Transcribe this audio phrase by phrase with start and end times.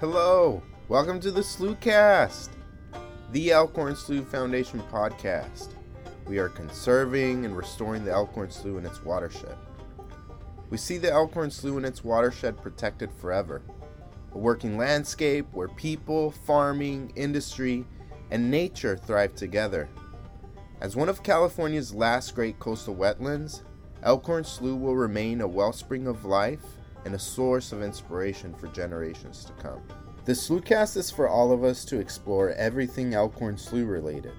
[0.00, 2.48] Hello, welcome to the Slewcast,
[3.30, 5.68] the Elkhorn Slough Foundation podcast.
[6.26, 9.54] We are conserving and restoring the Elkhorn Slough and its watershed.
[10.68, 13.62] We see the Elkhorn Slough and its watershed protected forever.
[14.32, 17.86] A working landscape where people, farming, industry,
[18.32, 19.88] and nature thrive together.
[20.80, 23.62] As one of California's last great coastal wetlands,
[24.04, 26.62] Elkhorn Slough will remain a wellspring of life
[27.04, 29.82] and a source of inspiration for generations to come.
[30.24, 34.34] The Slewcast is for all of us to explore everything Elkhorn Slough related.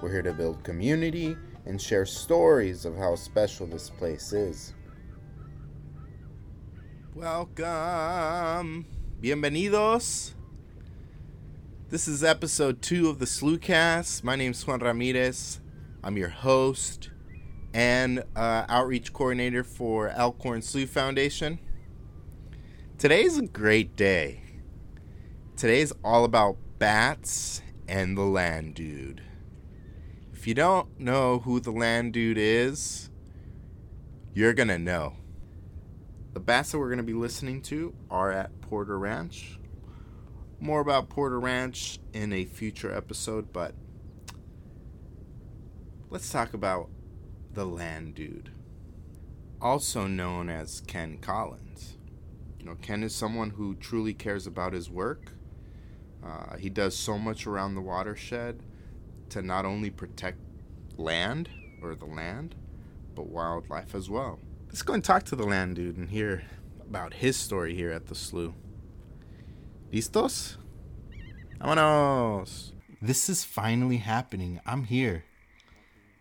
[0.00, 1.36] We're here to build community
[1.66, 4.72] and share stories of how special this place is.
[7.14, 8.86] Welcome.
[9.20, 10.32] Bienvenidos.
[11.90, 14.24] This is episode two of the Slewcast.
[14.24, 15.60] My name's Juan Ramirez.
[16.02, 17.10] I'm your host
[17.74, 21.58] and uh, outreach coordinator for Elkhorn Slough Foundation.
[22.96, 24.42] Today's a great day.
[25.56, 29.22] Today's all about bats and the land dude.
[30.32, 33.10] If you don't know who the land dude is,
[34.32, 35.14] you're gonna know.
[36.32, 39.58] The bats that we're gonna be listening to are at Porter Ranch.
[40.60, 43.74] More about Porter Ranch in a future episode, but
[46.08, 46.88] let's talk about
[47.54, 48.50] the land dude,
[49.60, 51.96] also known as Ken Collins.
[52.58, 55.32] You know, Ken is someone who truly cares about his work.
[56.24, 58.60] Uh, he does so much around the watershed
[59.30, 60.38] to not only protect
[60.96, 61.48] land
[61.82, 62.54] or the land,
[63.14, 64.40] but wildlife as well.
[64.66, 66.42] Let's go and talk to the land dude and hear
[66.80, 68.54] about his story here at the slough.
[69.92, 70.56] ¿Listos?
[71.60, 72.72] Vámonos!
[73.00, 74.60] This is finally happening.
[74.66, 75.24] I'm here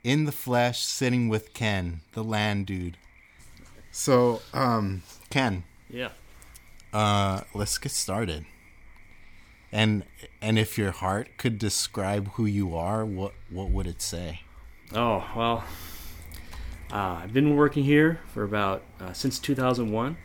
[0.04, 2.98] in the flesh, sitting with Ken, the land dude.
[3.92, 5.64] So, um, Ken.
[5.90, 6.10] Yeah.
[6.92, 8.46] Uh, let's get started.
[9.72, 10.04] And
[10.42, 14.42] and if your heart could describe who you are, what what would it say?
[14.94, 15.64] Oh well,
[16.92, 20.16] uh, I've been working here for about uh, since 2001,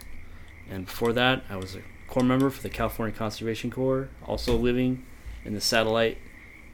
[0.69, 5.07] and before that, I was a corps member for the California Conservation Corps, also living
[5.47, 6.19] in the satellite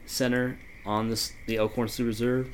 [0.05, 2.49] center on this the Elkhorn Slough Reserve.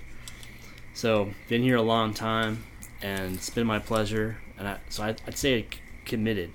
[0.93, 2.65] So been here a long time,
[3.01, 4.37] and it's been my pleasure.
[4.57, 5.65] And I, so I, would say
[6.05, 6.51] committed,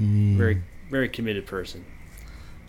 [0.00, 0.36] mm.
[0.36, 1.84] very very committed person.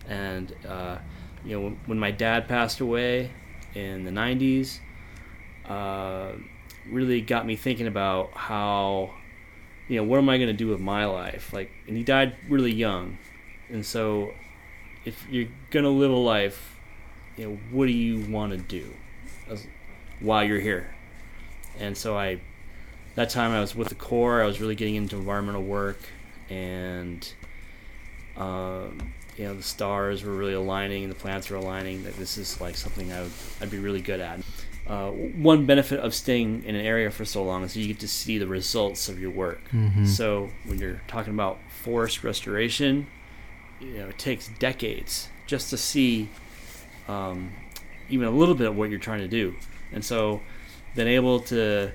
[0.08, 0.98] And uh,
[1.44, 3.32] you know, when, when, my dad passed away
[3.74, 4.80] in the '90s,
[5.68, 6.34] uh,
[6.90, 9.14] really got me thinking about how,
[9.88, 11.54] you know, what am I going to do with my life?
[11.54, 13.18] Like, and he died really young,
[13.70, 14.32] and so
[15.06, 16.76] if you're going to live a life,
[17.38, 18.94] you know, what do you want to do
[19.50, 19.66] as,
[20.20, 20.94] while you're here?
[21.78, 22.40] And so I
[23.16, 24.42] that time I was with the Corps.
[24.42, 26.00] I was really getting into environmental work,
[26.50, 27.32] and
[28.38, 32.04] um, you know the stars were really aligning and the planets were aligning.
[32.04, 33.32] That this is like something I would
[33.62, 34.40] I'd be really good at.
[34.88, 38.08] Uh, one benefit of staying in an area for so long is you get to
[38.08, 39.62] see the results of your work.
[39.72, 40.06] Mm-hmm.
[40.06, 43.06] So when you're talking about forest restoration,
[43.80, 46.30] you know it takes decades just to see
[47.08, 47.52] um,
[48.10, 49.56] even a little bit of what you're trying to do,
[49.92, 50.42] and so
[50.96, 51.92] been able to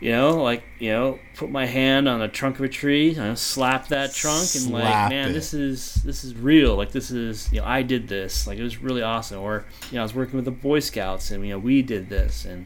[0.00, 3.16] you know, like you know, put my hand on a trunk of a tree, you
[3.16, 5.32] know, slap that trunk, and slap like, man, it.
[5.34, 6.74] this is this is real.
[6.74, 8.46] Like this is, you know, I did this.
[8.46, 9.40] Like it was really awesome.
[9.40, 12.08] Or you know, I was working with the Boy Scouts, and you know, we did
[12.08, 12.64] this, and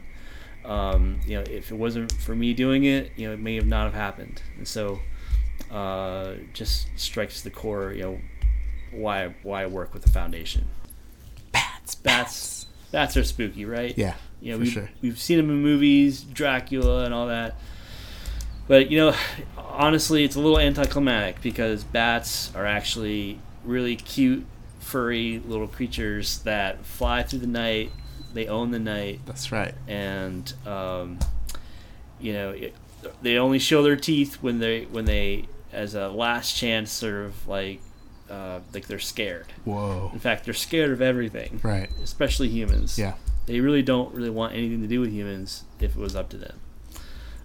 [0.63, 3.67] um, you know, if it wasn't for me doing it, you know, it may have
[3.67, 4.41] not have happened.
[4.57, 5.01] And so,
[5.69, 8.19] uh, just strikes the core, you know,
[8.91, 10.69] why why I work with the foundation.
[11.51, 13.93] Bats, bats, bats are spooky, right?
[13.97, 14.15] Yeah.
[14.45, 14.89] You know, we've, sure.
[15.01, 17.55] we've seen them in movies, Dracula and all that.
[18.67, 19.15] But you know,
[19.57, 24.45] honestly, it's a little anticlimactic because bats are actually really cute,
[24.79, 27.91] furry little creatures that fly through the night.
[28.35, 29.21] They own the night.
[29.25, 29.73] That's right.
[29.87, 31.17] And um,
[32.19, 32.75] you know, it,
[33.23, 37.47] they only show their teeth when they when they as a last chance, sort of
[37.47, 37.81] like
[38.29, 39.47] uh, like they're scared.
[39.63, 40.11] Whoa.
[40.13, 41.59] In fact, they're scared of everything.
[41.63, 41.89] Right.
[42.03, 42.99] Especially humans.
[42.99, 43.13] Yeah
[43.45, 46.37] they really don't really want anything to do with humans if it was up to
[46.37, 46.59] them.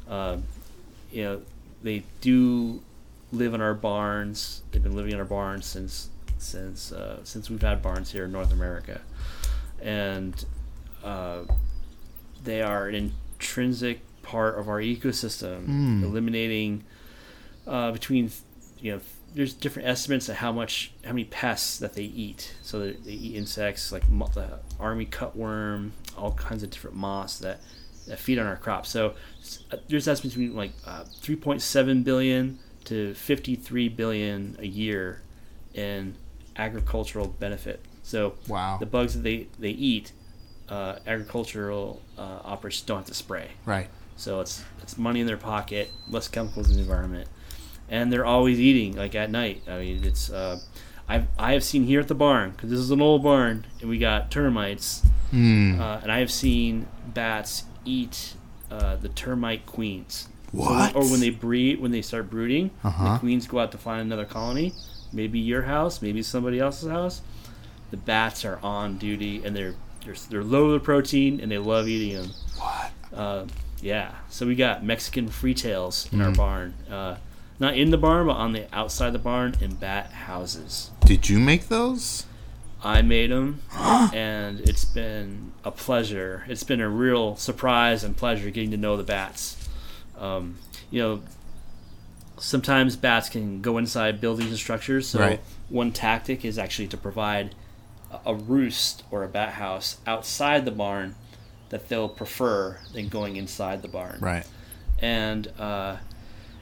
[0.09, 0.37] Uh,
[1.13, 1.43] you know,
[1.83, 2.83] they do
[3.33, 4.63] live in our barns.
[4.71, 8.33] They've been living in our barns since since uh, since we've had barns here in
[8.33, 9.01] North America,
[9.81, 10.45] and
[11.05, 11.43] uh,
[12.43, 16.03] they are an intrinsic part of our ecosystem, mm.
[16.03, 16.85] eliminating
[17.67, 18.31] uh, between
[18.79, 19.01] you know
[19.35, 22.55] there's different estimates of how much how many pests that they eat.
[22.63, 27.61] So they, they eat insects like the army cutworm, all kinds of different moths that,
[28.07, 28.89] that feed on our crops.
[28.91, 29.15] So
[29.73, 35.23] uh, there's estimates between like uh, 3.7 billion to 53 billion a year
[35.75, 36.15] in
[36.57, 37.85] agricultural benefit.
[38.03, 38.79] So Wow.
[38.79, 40.13] the bugs that they they eat,
[40.69, 43.51] uh, agricultural uh, operators don't have to spray.
[43.65, 43.89] right.
[44.17, 47.29] So it's it's money in their pocket, less chemicals in the environment,
[47.91, 49.63] and they're always eating like at night.
[49.69, 50.61] I mean, it's uh,
[51.09, 53.91] I I have seen here at the barn because this is an old barn and
[53.91, 55.81] we got termites, Hmm.
[55.81, 58.35] uh, and I have seen bats eat
[58.71, 60.29] uh, the termite queens.
[60.53, 60.95] So What?
[60.97, 63.13] or when they breed, when they start brooding, Uh-huh.
[63.15, 64.73] the queens go out to find another colony,
[65.13, 67.23] maybe your house, maybe somebody else's house.
[67.93, 71.87] The bats are on duty and they're they're, they're low in protein and they love
[71.87, 72.31] eating them.
[72.59, 72.91] What?
[73.15, 73.45] Uh,
[73.83, 76.37] yeah, so we got Mexican free tails in our Mm.
[76.37, 76.75] barn.
[77.61, 80.91] Not in the barn, but on the outside of the barn in bat houses.
[81.05, 82.25] Did you make those?
[82.83, 86.45] I made them, and it's been a pleasure.
[86.49, 89.69] It's been a real surprise and pleasure getting to know the bats.
[90.19, 90.57] Um,
[90.91, 91.21] you know,
[92.39, 95.07] sometimes bats can go inside buildings and structures.
[95.09, 95.41] So Right.
[95.69, 97.55] one tactic is actually to provide
[98.11, 101.15] a- a roost or a bat house outside the barn
[101.69, 104.47] that they'll prefer than going inside the barn Right.
[105.01, 105.97] and uh,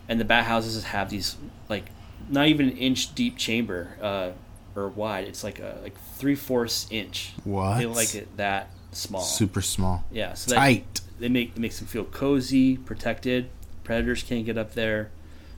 [0.09, 1.37] and the bat houses have these
[1.69, 1.87] like
[2.29, 4.31] not even an inch deep chamber uh,
[4.75, 5.25] or wide.
[5.29, 7.33] It's like a like three fourths inch.
[7.45, 7.79] What?
[7.79, 9.23] They like it that small.
[9.23, 10.05] Super small.
[10.11, 11.01] Yeah, so that Tight.
[11.19, 13.49] they make it makes them feel cozy, protected.
[13.85, 15.11] Predators can't get up there.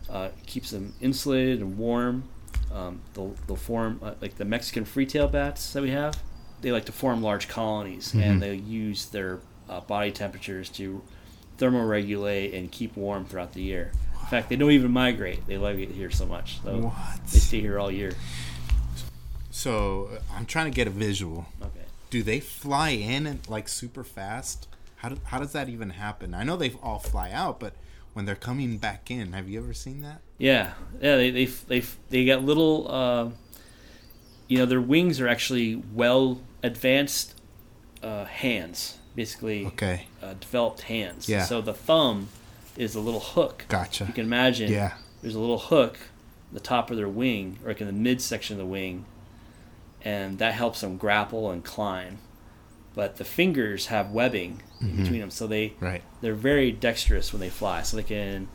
[0.09, 2.25] Uh, keeps them insulated and warm.
[2.73, 6.21] Um, they'll, they'll form uh, like the Mexican freetail bats that we have.
[6.63, 8.23] They like to form large colonies, Mhm.
[8.23, 11.03] and they use their uh, body temperatures to
[11.59, 13.93] thermoregulate and keep warm throughout the year.
[14.31, 15.45] Fact, they don't even migrate.
[15.47, 17.27] They love it here so much, so What?
[17.33, 18.13] they stay here all year.
[19.51, 21.47] So uh, I'm trying to get a visual.
[21.61, 21.81] Okay.
[22.11, 24.69] Do they fly in and like super fast?
[24.97, 26.35] How do, how does that even happen?
[26.35, 27.75] I know they all fly out, but
[28.13, 30.21] when they're coming back in, have you ever seen that?
[30.39, 31.17] Yeah, yeah.
[31.17, 32.87] They they they they got little.
[32.91, 33.31] Uh,
[34.49, 37.35] you know, their wings are actually well advanced
[38.03, 40.07] uh, hands, basically Okay.
[40.21, 41.29] uh, developed hands.
[41.29, 41.45] Yeah.
[41.45, 42.29] So the thumb
[42.77, 43.65] is a little hook.
[43.69, 44.05] Gotcha.
[44.07, 44.71] You can imagine.
[44.71, 44.95] Yeah.
[45.23, 45.99] There's a little hook,
[46.49, 49.05] at the top of their wing, or like in the midsection of the wing,
[50.03, 52.19] and that helps them grapple and climb.
[52.95, 55.03] But the fingers have webbing in mm-hmm.
[55.03, 56.03] between them, so they Right.
[56.21, 57.83] they're very dexterous when they fly.
[57.83, 58.49] So they can,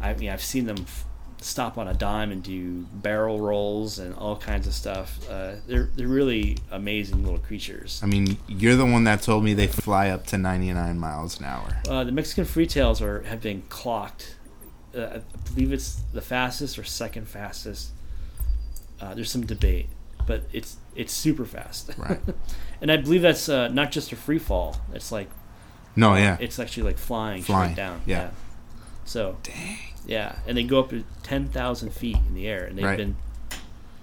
[0.00, 1.04] I mean, I've seen them f-
[1.42, 5.18] stop on a dime and do barrel rolls and all kinds of stuff.
[5.30, 8.00] Uh, they're they're really amazing little creatures.
[8.02, 11.46] I mean, you're the one that told me they fly up to 99 miles an
[11.46, 11.78] hour.
[11.88, 14.36] Uh, the Mexican freetails are have been clocked.
[14.94, 15.20] Uh, I
[15.54, 17.90] believe it's the fastest or second fastest.
[19.00, 19.86] Uh, there's some debate,
[20.26, 21.90] but it's it's super fast.
[21.98, 22.20] Right.
[22.82, 24.76] and I believe that's uh, not just a free fall.
[24.92, 25.28] It's like
[25.96, 26.36] No, yeah.
[26.40, 28.02] it's actually like flying, Flying, straight down.
[28.04, 28.30] yeah.
[29.04, 29.78] So Dang.
[30.06, 32.96] Yeah, and they go up to ten thousand feet in the air, and they've Right.
[32.98, 33.16] been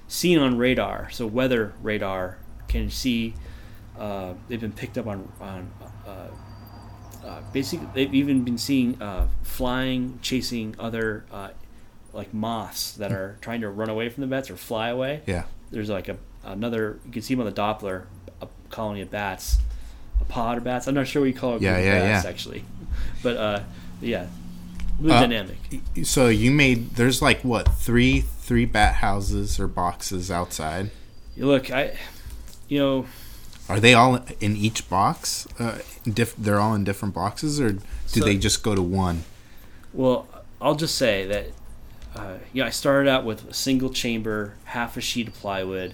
[0.07, 1.09] seen on radar.
[1.11, 3.33] So weather radar can see.
[3.97, 5.71] Uh, they've been picked up on on.
[6.07, 6.27] Uh,
[7.25, 11.49] uh, basically, they've even been seeing uh, flying, chasing other uh,
[12.13, 15.21] like moths that are trying to run away from the bats or fly away.
[15.25, 15.43] Yeah.
[15.71, 16.99] There's like a another.
[17.05, 18.03] You can see them on the Doppler,
[18.41, 19.57] a colony of bats,
[20.21, 20.87] a pod of bats.
[20.87, 21.61] I'm not sure what you call it.
[21.61, 22.29] Yeah, yeah, bats, yeah.
[22.29, 22.63] Actually,
[23.23, 23.59] but uh,
[23.99, 24.27] yeah,
[24.99, 25.57] really Uh, dynamic.
[26.03, 30.89] So you made there's like what three three bat houses or boxes outside.
[31.35, 31.97] Look, I,
[32.67, 33.05] you know,
[33.69, 35.45] Are they all in each box?
[35.59, 39.23] Uh, diff- they're all in different boxes, or do So- they just go to one?
[39.93, 40.27] well,
[40.61, 41.47] I'll just say that,
[42.15, 45.93] uh, you know, I started out with a single chamber, half a sheet of plywood.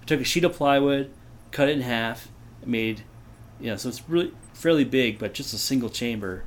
[0.00, 1.10] I took a sheet of plywood,
[1.50, 2.28] cut it in half,
[2.64, 3.02] made,
[3.60, 6.44] you know, so it's really fairly big, but just a single chamber,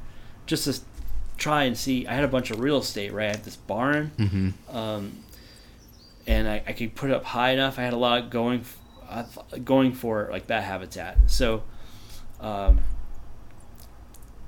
[0.48, 0.80] just to
[1.42, 2.06] try and see.
[2.08, 3.26] I had a bunch of real estate, right?
[3.26, 4.76] I had this barn, Mm-hmm.
[4.78, 5.12] um,
[6.28, 7.80] and I, I could put it up high enough.
[7.80, 8.64] I had a lot going,
[9.10, 9.24] uh,
[9.64, 11.18] going for like bat habitat.
[11.28, 11.64] So,
[12.40, 12.80] um,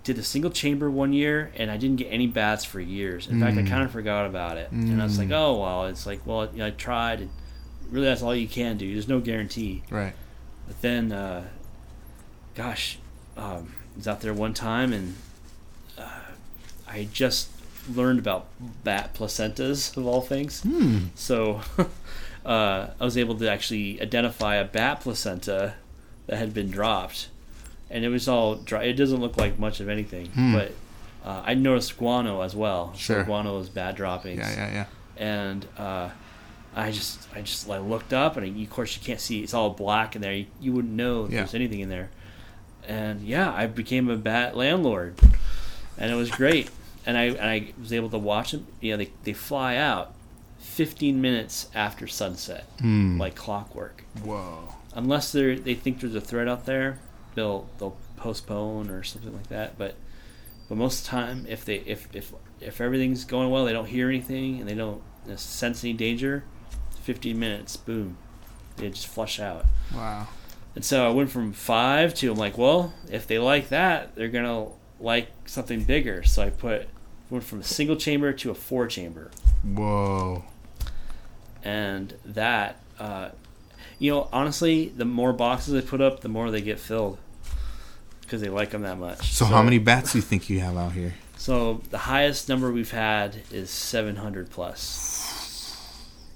[0.03, 3.27] did a single chamber one year, and I didn't get any bats for years.
[3.27, 3.69] In fact, I Mm.
[3.69, 5.33] kind of forgot about it, and I was like, Mm.
[5.37, 5.85] oh well.
[5.87, 7.29] It's like, well, you know, I tried, and
[7.89, 8.91] really, that's all you can do.
[8.93, 9.81] There's no guarantee.
[9.89, 10.13] Right.
[10.67, 11.45] But then, uh,
[12.53, 12.97] gosh,
[13.37, 15.15] um, I was out there one time and
[16.93, 17.49] I just
[17.93, 18.45] learned about
[18.83, 20.61] bat placentas of all things.
[20.61, 20.97] Hmm.
[21.15, 21.61] So
[22.45, 25.73] uh, I was able to actually identify a bat placenta
[26.27, 27.27] that had been dropped,
[27.89, 28.83] and it was all dry.
[28.83, 30.53] It doesn't look like much of anything, Hmm.
[30.53, 30.71] but
[31.25, 32.93] uh, I noticed guano as well.
[32.93, 33.23] So Sure.
[33.23, 34.85] guano is bat droppings Yeah, yeah, yeah.
[35.17, 36.09] and uh,
[36.75, 39.69] I just I just like looked up and of course you can't see it's all
[39.69, 41.39] black in there you, you wouldn't know if Yeah.
[41.41, 42.09] there's anything in there
[42.87, 45.17] and yeah I became a bat landlord
[45.97, 46.69] and it was great
[47.05, 48.67] and I and I was able to watch them.
[48.81, 50.13] You know, they they fly out
[50.59, 53.19] 15 minutes after sunset, Hmm.
[53.19, 54.03] like clockwork.
[54.23, 54.69] Whoa.
[54.93, 56.99] Unless they they think there's a threat out there,
[57.35, 59.77] they'll they'll postpone or something like that.
[59.77, 59.95] But
[60.69, 62.31] but most of the time, if they if if
[62.61, 66.43] if everything's going well, they don't hear anything and they don't uh, sense any danger.
[67.01, 68.15] 15 minutes, boom,
[68.77, 69.65] they just flush out.
[69.93, 70.27] Wow.
[70.73, 74.29] And so I went from five to I'm like, well, if they like that, they're
[74.29, 74.67] gonna
[75.01, 76.23] like something bigger.
[76.23, 76.87] So I put
[77.33, 79.31] went from a single chamber to a four chamber,
[79.63, 80.45] Whoa.
[81.63, 83.29] and that, uh,
[83.97, 87.17] you know, honestly, the more boxes I put up, the more they get filled
[88.21, 89.33] because they like them that much.
[89.33, 91.15] So, how many bats do you think you have out here?
[91.35, 95.75] So the highest number we've had is 700 plus,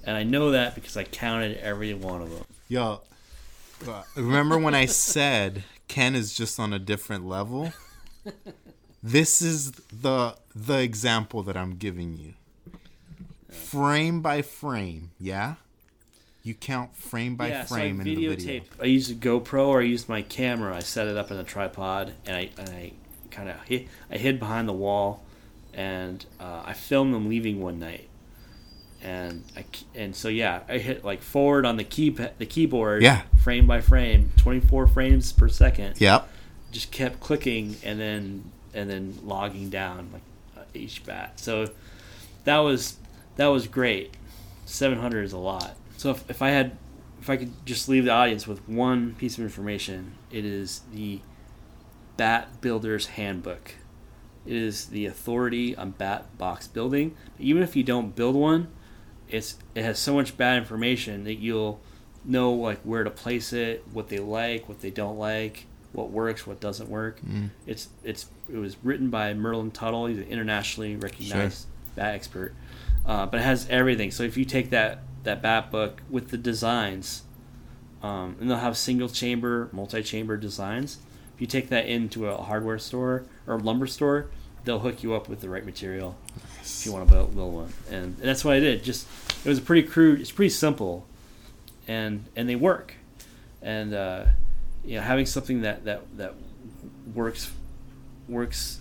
[0.04, 2.44] and I know that because I counted every one of them.
[2.68, 3.02] Yo,
[3.88, 7.72] uh, remember when I said Ken is just on a different level?
[9.04, 12.34] This is the the example that I'm giving you.
[13.50, 15.56] Frame by frame, yeah?
[16.44, 18.62] You count frame by yeah, frame so I in the video.
[18.82, 20.76] I used a GoPro or I used my camera.
[20.76, 22.94] I set it up in a tripod and I and I
[23.32, 25.24] kind of hid, I hid behind the wall,
[25.74, 28.08] and uh, I filmed them leaving one night.
[29.04, 33.04] And I and so yeah, I hit like forward on the key the keyboard.
[33.04, 33.24] Yeah.
[33.44, 36.02] Frame by frame, twenty four frames per second.
[36.02, 36.28] Yep.
[36.72, 40.22] Just kept clicking and then and then logging down like
[40.58, 41.40] uh, each bat.
[41.40, 41.70] So
[42.44, 42.98] that was
[43.36, 44.16] that was great.
[44.66, 45.76] Seven hundred is a lot.
[45.98, 46.78] So if, if I had
[47.20, 51.20] if I could just leave the audience with one piece of information, it is the
[52.16, 53.76] Bat Builder's Handbook.
[54.46, 57.18] It is the authority on bat box building.
[57.38, 58.70] Even if you don't build one,
[59.28, 61.82] it's it has so much bad information that you'll
[62.24, 65.66] know like where to place it, what they like, what they don't like,
[65.98, 67.20] what works, what doesn't work.
[67.22, 67.50] Mm.
[67.66, 70.06] It's it's it was written by Merlin Tuttle.
[70.06, 72.54] He's an internationally recognized bat expert,
[73.06, 74.12] uh, but it has everything.
[74.12, 77.24] So if you take that that bat book with the designs,
[78.04, 81.00] um, and they'll have single chamber, multi chamber designs.
[81.34, 84.30] If you take that into a hardware store or lumber store,
[84.66, 86.16] they'll hook you up with the right material
[86.62, 87.74] if you want to build, build one.
[87.90, 88.84] And, and that's what I did.
[88.84, 89.08] Just
[89.44, 90.22] it was a pretty crude.
[90.22, 91.06] It's pretty simple,
[91.88, 92.94] and and they work.
[93.62, 94.26] And uh,
[94.88, 96.34] you know, having something that that that
[97.14, 97.52] works
[98.28, 98.80] works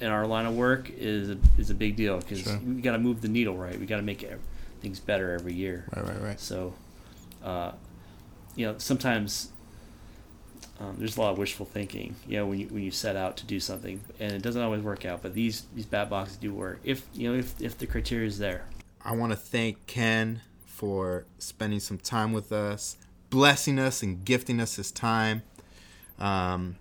[0.00, 2.58] in our line of work is a, is a big deal because Sure.
[2.58, 3.78] we got to move the needle right.
[3.78, 4.24] We got to make
[4.80, 5.86] things better every year.
[5.94, 6.40] Right, right, right.
[6.40, 6.72] So,
[7.42, 7.72] uh,
[8.54, 9.50] you know, sometimes
[10.78, 12.14] um, there's a lot of wishful thinking.
[12.28, 14.82] You know, when you when you set out to do something, and it doesn't always
[14.82, 15.22] work out.
[15.22, 18.38] But these these bat boxes do work if you know if if the criteria is
[18.38, 18.66] there.
[19.04, 22.96] I want to thank Ken for spending some time with us,
[23.30, 25.42] blessing us, and gifting us his time.
[26.18, 26.76] Um,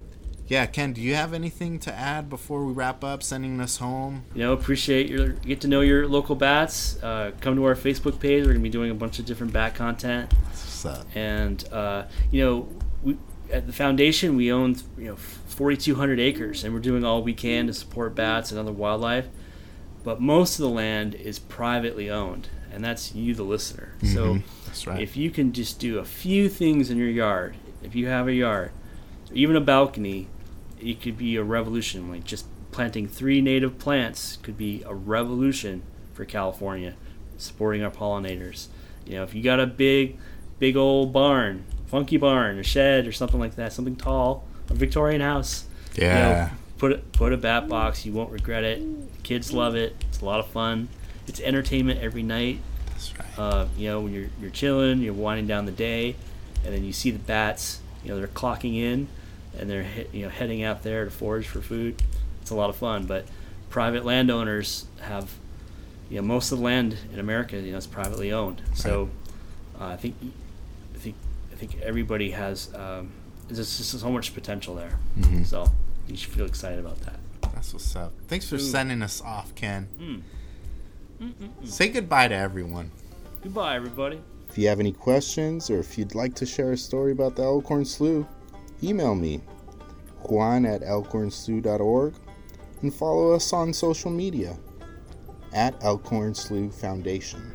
[0.48, 3.22] yeah, Ken, do you have anything to add before we wrap up?
[3.22, 4.24] Sending us home.
[4.34, 7.02] You know, appreciate your get to know your local bats.
[7.04, 8.46] Uh, come to our Facebook page.
[8.46, 10.32] We're gonna be doing a bunch of different bat content.
[11.14, 12.70] And uh, you know
[13.04, 13.18] we
[13.52, 17.68] at the foundation we own you know 4200 acres and we're doing all we can
[17.68, 19.28] to support bats and other wildlife
[20.08, 24.44] but most of the land is privately owned and that's you the listener so Mhm.
[24.66, 25.02] That's right.
[25.02, 28.34] if you can just do a few things in your yard if you have a
[28.34, 28.72] yard
[29.34, 30.28] even a balcony
[30.80, 35.82] it could be a revolution like just planting three native plants could be a revolution
[36.14, 36.94] for california
[37.38, 38.68] supporting our pollinators
[39.06, 40.18] you know if you got a big
[40.58, 45.20] big old barn funky barn a shed or something like that something tall a victorian
[45.20, 45.66] house
[45.98, 46.50] you know, yeah.
[46.78, 48.82] Put it, put a bat box you won't regret it
[49.24, 50.88] kids love it it's a lot of fun
[51.28, 52.60] it's entertainment every night
[52.92, 53.40] That's right.
[53.40, 56.16] uh, you know, when you're you're chilling, you're winding down the day,
[56.64, 57.80] and then you see the bats.
[58.04, 59.08] You know, they're clocking in,
[59.60, 62.02] and they're he- you know heading out there to forage for food.
[62.42, 63.06] It's a lot of fun.
[63.06, 63.26] But
[63.70, 65.34] private landowners have,
[66.10, 68.62] you know, most of the land in America, you know, is privately owned.
[68.74, 69.10] So
[69.80, 70.16] uh, I think,
[70.96, 71.16] I think,
[71.52, 72.74] I think everybody has.
[72.74, 73.12] Um,
[73.50, 74.98] there's just so much potential there.
[75.20, 75.46] Mhm.
[75.46, 75.68] So
[76.08, 77.20] you should feel excited about that.
[77.54, 78.14] That's what's up.
[78.28, 78.60] Thanks for Ooh.
[78.60, 79.88] sending us off, Ken.
[80.00, 80.22] Mm.
[81.64, 82.92] Say goodbye to everyone.
[83.42, 84.22] Goodbye, everybody.
[84.50, 87.44] If you have any questions or if you'd like to share a story about the
[87.44, 88.26] Elkhorn Slough,
[88.84, 89.42] email me,
[90.24, 92.14] juan at elkhornslough.org,
[92.82, 94.58] and follow us on social media
[95.54, 97.54] at Elkhorn Slough Foundation.